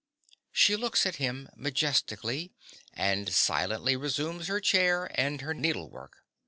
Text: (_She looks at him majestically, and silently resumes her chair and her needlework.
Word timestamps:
(_She 0.51 0.79
looks 0.79 1.05
at 1.05 1.17
him 1.17 1.47
majestically, 1.55 2.51
and 2.91 3.31
silently 3.31 3.95
resumes 3.95 4.47
her 4.47 4.59
chair 4.59 5.11
and 5.13 5.41
her 5.41 5.53
needlework. 5.53 6.23